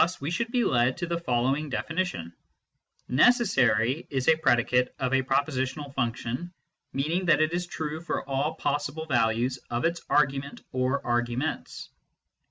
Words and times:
Thus 0.01 0.19
we 0.19 0.31
should 0.31 0.49
be 0.49 0.63
led 0.63 0.97
to 0.97 1.05
the 1.05 1.19
following 1.19 1.69
definition:" 1.69 2.33
NECESSARY 3.07 4.07
is 4.09 4.27
a 4.27 4.35
predicate 4.35 4.95
of 4.97 5.13
a 5.13 5.21
propositional 5.21 5.93
function, 5.93 6.51
meaning 6.91 7.25
that 7.27 7.39
it 7.39 7.53
is 7.53 7.67
true 7.67 8.01
for 8.01 8.27
all 8.27 8.55
possible 8.55 9.05
values 9.05 9.59
of 9.69 9.85
its 9.85 10.01
argument 10.09 10.61
or 10.71 11.05
arguments." 11.05 11.89